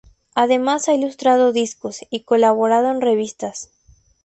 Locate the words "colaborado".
2.21-2.89